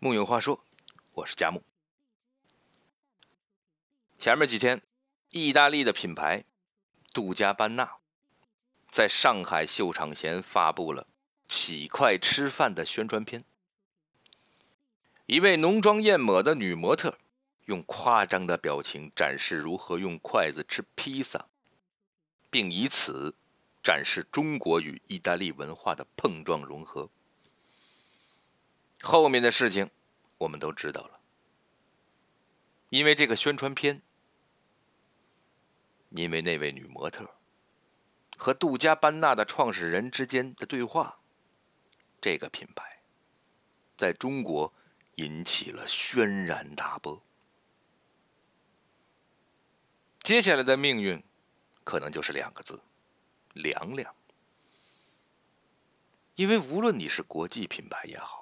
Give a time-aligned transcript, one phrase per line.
[0.00, 0.64] 木有话说，
[1.14, 1.64] 我是佳木。
[4.16, 4.80] 前面几天，
[5.30, 6.44] 意大利的品牌
[7.12, 7.96] 杜嘉班纳
[8.92, 11.08] 在上海秀场前发布了
[11.48, 13.44] “起筷吃饭”的宣传片。
[15.26, 17.18] 一位浓妆艳抹的女模特
[17.64, 21.46] 用夸张的表情展示如何用筷子吃披萨，
[22.48, 23.34] 并以此
[23.82, 27.10] 展示中国与意大利文化的碰撞融合。
[29.00, 29.90] 后面的事情
[30.38, 31.20] 我们都知道了，
[32.90, 34.02] 因为这个宣传片，
[36.10, 37.28] 因为那位女模特
[38.36, 41.18] 和杜嘉班纳的创始人之间的对话，
[42.20, 43.00] 这个品牌
[43.96, 44.72] 在中国
[45.16, 47.22] 引起了轩然大波。
[50.20, 51.22] 接下来的命运，
[51.84, 52.78] 可能就是两个字：
[53.54, 54.14] 凉凉。
[56.34, 58.37] 因为无论你是国际品牌也好，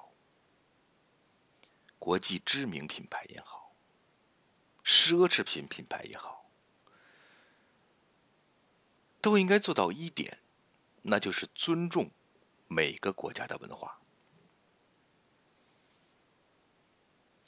[1.99, 3.73] 国际知名品牌也好，
[4.83, 6.49] 奢侈品品牌也好，
[9.19, 10.39] 都应该做到一点，
[11.01, 12.09] 那就是尊重
[12.67, 13.99] 每个国家的文化。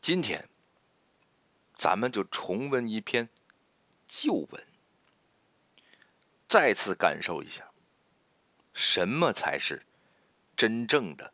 [0.01, 0.49] 今天，
[1.75, 3.29] 咱们就重温一篇
[4.07, 4.67] 旧文，
[6.47, 7.69] 再次感受一下，
[8.73, 9.85] 什么才是
[10.57, 11.33] 真正的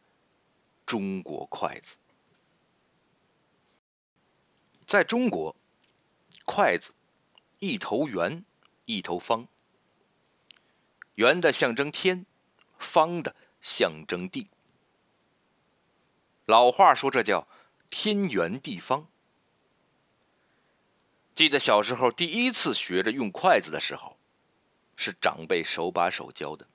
[0.86, 1.98] 中国筷子。
[4.86, 5.56] 在中国，
[6.46, 6.94] 筷子
[7.60, 8.46] 一头圆，
[8.86, 9.48] 一头方。
[11.16, 12.26] 圆的象征天，
[12.78, 14.50] 方的象征地。
[16.46, 17.48] 老话说这叫
[17.90, 19.08] “天圆地方”。
[21.34, 24.20] 记得小时候第一次学着用筷子的时候，
[24.96, 26.68] 是长辈手把手教的。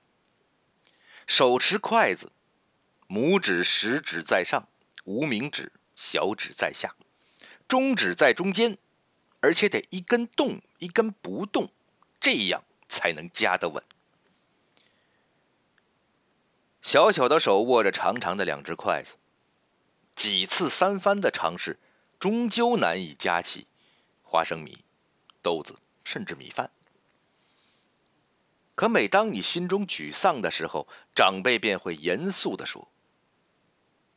[1.25, 2.33] 手持筷子，
[3.07, 4.67] 拇指、食指在上，
[5.05, 6.93] 无名指、小指在下。
[7.71, 8.77] 中指在中间，
[9.39, 11.71] 而且得一根动一根不动，
[12.19, 13.81] 这样才能夹得稳。
[16.81, 19.13] 小小的手握着长长的两只筷子，
[20.17, 21.79] 几次三番的尝试，
[22.19, 23.67] 终究难以夹起
[24.21, 24.83] 花生米、
[25.41, 26.69] 豆子，甚至米饭。
[28.75, 32.91] 可每当你心中沮丧的时候，长辈便会严肃的说：“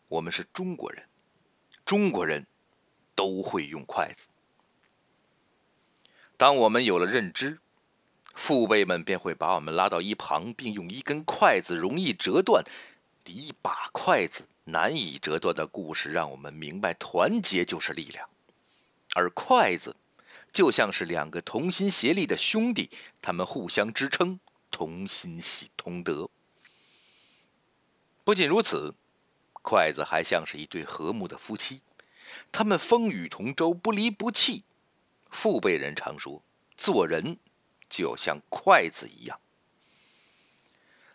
[0.09, 1.09] 我们是中国人，
[1.84, 2.44] 中国人。”
[3.14, 4.26] 都会用筷子。
[6.36, 7.58] 当我们有了认知，
[8.34, 12.64] 父辈们便会把我们拉到一旁，并用一根筷子容易折断、
[13.26, 18.28] 一把筷子难以折断的故事，让我们明白团结就是力量。
[19.14, 19.94] 而筷子
[20.53, 22.91] 就像是两个同心协力的兄弟，
[23.22, 24.41] 他们互相支撑，
[24.72, 26.28] 同心喜同德。
[28.24, 28.94] 不仅如此，
[29.53, 31.80] 筷子还像是一对和睦的夫妻。
[32.53, 34.65] 他们风雨同舟，不离不弃。
[35.31, 36.43] 父辈人常说，
[36.77, 37.39] 做人
[37.89, 39.41] 就像筷子一样。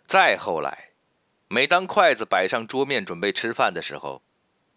[0.05, 0.89] 再后来，
[1.47, 4.21] 每当筷子摆上桌面准备吃饭的时候，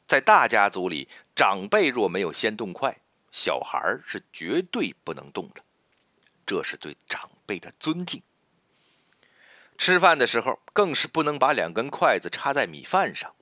[0.07, 2.99] 在大家族里，长辈若没有先动筷，
[3.31, 5.63] 小孩是绝对不能动的。
[6.45, 8.23] 这是对长辈的尊敬。
[9.79, 13.35] 吃饭的时候，更是不能把两根筷子插在米饭上，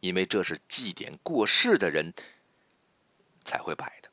[0.00, 2.12] 因为这是祭奠过世的人。
[3.48, 4.10] 才会摆的，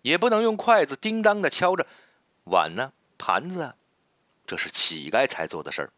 [0.00, 1.86] 也不能用筷子叮当的敲着
[2.44, 3.76] 碗呢、盘子啊，
[4.46, 5.92] 这是乞丐才做的事儿。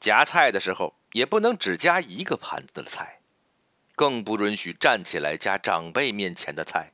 [0.00, 3.20] 夹菜的时候，也不能只夹一个盘子的菜，
[3.94, 6.92] 更不允许站起来夹长辈面前的菜。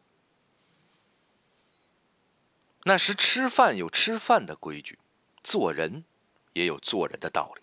[2.82, 4.98] 那时吃饭有吃饭的规矩，
[5.44, 6.04] 做人
[6.54, 7.62] 也有做人的道理。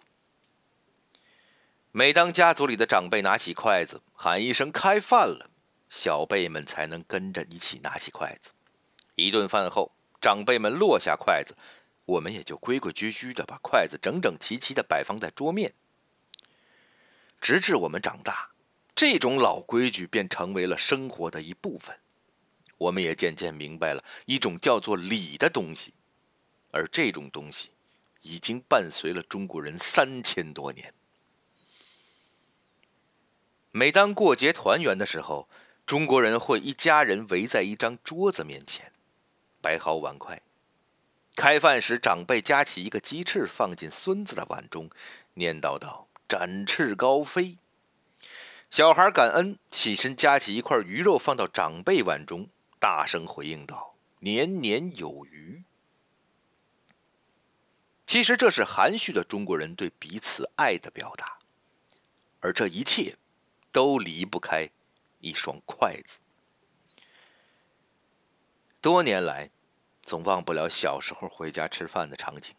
[1.91, 5.49] 每当家族里的长辈拿起筷子，喊一声“开饭了”。
[5.89, 8.51] 小辈们才能跟着一起拿起筷子。
[9.15, 9.91] 一顿饭后，
[10.21, 11.55] 长辈们落下筷子，
[12.05, 15.73] 我们也就规规矩矩的把筷子整整齐齐的摆放在桌面。
[17.41, 18.51] 直至我们长大，
[18.93, 21.97] 这种老规矩便成为了生活的一部分。
[22.77, 25.93] 我们也渐渐明白了一种叫做礼的东西，
[26.71, 27.71] 而这种东西
[28.21, 30.93] 已经伴随了中国人三千多年。
[33.71, 35.49] 每当过节团圆的时候，
[35.89, 38.91] 中国人会一家人围在一张桌子面前，
[39.59, 40.39] 摆好碗筷。
[41.35, 44.87] 开饭时，长辈夹起一个鸡翅放进孙子的碗中，
[45.33, 47.57] 念叨道：“展翅高飞。”
[48.69, 52.47] 小孩感恩，起身夹起一块鱼肉放到长辈碗中，
[52.79, 55.63] 大声回应道：“年年有余。”
[58.05, 61.39] 其实这是含蓄的中国人对彼此爱的表达，
[62.41, 63.17] 而这一切
[63.71, 64.69] 都离不开。
[65.19, 66.19] 一双筷子。
[68.81, 69.51] 多年来，
[70.01, 72.55] 总忘不了小时候回家吃饭的场景。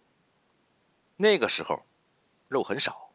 [1.17, 1.85] 那个时候，
[2.49, 3.13] 肉很少，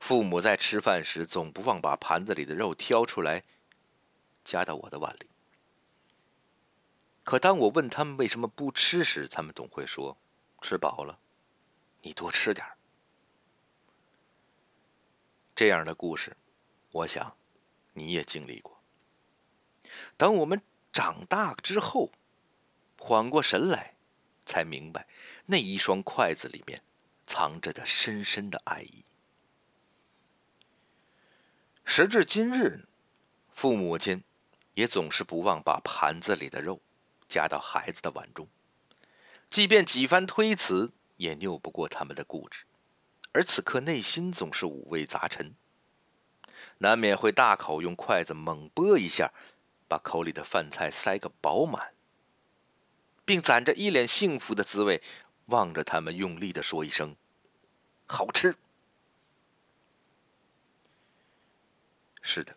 [0.00, 3.44] 父母在吃饭时总不忘把盘子里的肉挑出来，
[4.44, 5.28] 夹到我的碗里。
[7.24, 10.16] 可当我问他们为什么不吃时，他们总会说
[10.62, 11.18] ：“吃饱了，
[12.02, 12.66] 你多吃点
[15.54, 16.36] 这样的故事，
[16.92, 17.36] 我想
[17.96, 18.80] 你也经历过。
[20.16, 20.62] 等我们。
[20.92, 22.10] 长大之后，
[22.98, 23.96] 缓过神来，
[24.46, 25.06] 才明白
[25.44, 26.82] 那一双筷子里面
[27.26, 29.04] 藏着的深深的爱意。
[31.84, 32.86] 时至今日，
[33.52, 34.24] 父母亲
[34.72, 36.80] 也总是不忘把盘子里的肉
[37.28, 38.48] 夹到孩子的碗中，
[39.50, 42.64] 即便几番推辞，也拗不过他们的固执。
[43.32, 45.54] 而此刻内心总是五味杂陈，
[46.78, 49.32] 难免会大口用筷子猛拨一下。
[49.88, 51.94] 把口里的饭菜塞个饱满，
[53.24, 55.00] 并攒着一脸幸福的滋味，
[55.44, 57.14] 望着他们用力的说一声
[58.04, 58.56] ：“好吃。”
[62.20, 62.56] 是的，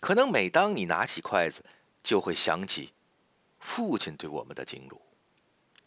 [0.00, 1.64] 可能每当你拿起筷子，
[2.02, 2.92] 就会想起
[3.58, 5.00] 父亲对我们的敬辱。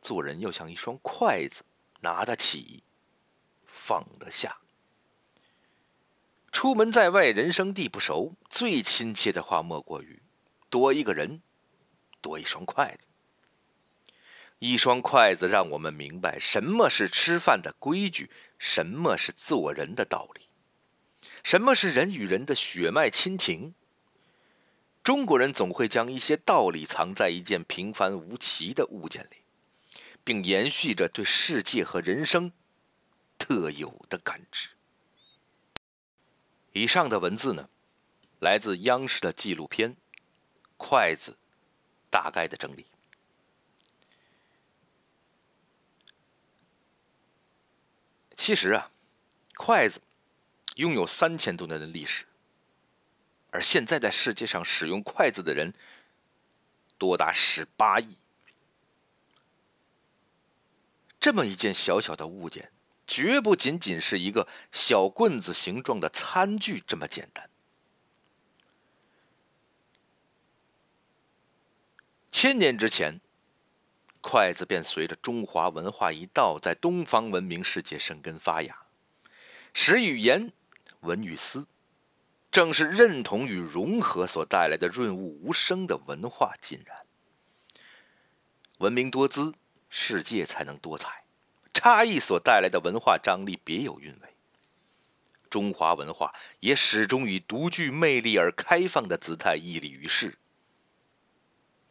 [0.01, 1.63] 做人要像一双筷子，
[2.01, 2.81] 拿得起，
[3.63, 4.57] 放得下。
[6.55, 10.21] 出门在外，人生地不熟，最亲切的话莫过于
[10.69, 11.41] 多一个人，
[12.21, 13.07] 多一双筷子。
[14.59, 20.43] 一双筷子让我们明白什么是吃饭的规矩，什么是做人的道理，
[21.43, 23.75] 什么是人与人的血脉亲情。
[25.03, 29.43] 中国人总会将一些道理藏在一件平凡无奇的物件里，
[30.23, 32.53] 并延续着对世界和人生
[33.37, 34.69] 特有的感知。
[36.75, 37.69] 以上的文字呢，
[38.39, 39.93] 来自央视的纪录片
[40.75, 41.31] 《筷子》，
[42.09, 42.85] 大概的整理。
[48.35, 48.91] 其实啊，
[49.55, 50.01] 筷子
[50.75, 52.25] 拥有三千多年的历史，
[53.51, 55.73] 而现在在世界上使用筷子的人
[56.97, 58.17] 多达十八亿。
[61.21, 62.69] 这么一件小小的物件。
[63.07, 67.49] 绝不仅仅是一个小棍子形状的餐具这么简单。
[72.29, 73.21] 千年之前，
[74.21, 78.85] 筷子便随着中华文化一道，在东方文明世界生根发芽。
[79.73, 80.51] 食与言，
[81.01, 81.67] 文与思，
[82.49, 87.05] 正是认同与融合所带来的润物无声的文化浸染。
[88.79, 89.53] 文明多姿，
[89.89, 91.24] 世界才能多彩。
[91.75, 94.33] 差异所带来的文化张力别有韵味。
[95.49, 100.37] 中华文化也始终以独具魅力而开放的姿态屹立于世。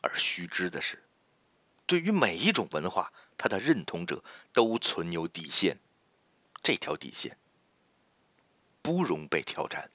[0.01, 1.05] 而须知的是，
[1.87, 5.79] 对于每一种文化，它的认同者都存有底线，
[6.63, 7.39] 这条底线
[8.83, 9.91] 不容被挑战。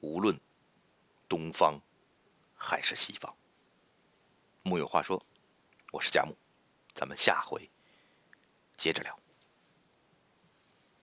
[0.00, 0.40] 无论
[1.28, 1.80] 东方
[2.54, 3.36] 还是西方，
[4.62, 5.20] 木有话说，
[5.92, 6.36] 我是贾木，
[6.94, 7.68] 咱们下回。
[8.82, 9.21] 接着聊。